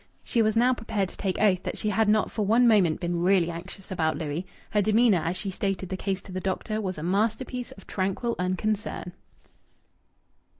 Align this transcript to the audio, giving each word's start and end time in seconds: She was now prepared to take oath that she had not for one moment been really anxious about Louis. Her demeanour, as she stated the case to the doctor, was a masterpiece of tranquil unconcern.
She 0.23 0.41
was 0.41 0.55
now 0.57 0.73
prepared 0.73 1.09
to 1.09 1.15
take 1.15 1.39
oath 1.39 1.61
that 1.61 1.77
she 1.77 1.89
had 1.89 2.09
not 2.09 2.31
for 2.31 2.43
one 2.43 2.67
moment 2.67 2.99
been 2.99 3.21
really 3.21 3.51
anxious 3.51 3.91
about 3.91 4.17
Louis. 4.17 4.47
Her 4.71 4.81
demeanour, 4.81 5.19
as 5.23 5.37
she 5.37 5.51
stated 5.51 5.89
the 5.89 5.95
case 5.95 6.23
to 6.23 6.31
the 6.31 6.39
doctor, 6.41 6.81
was 6.81 6.97
a 6.97 7.03
masterpiece 7.03 7.71
of 7.73 7.85
tranquil 7.85 8.35
unconcern. 8.39 9.13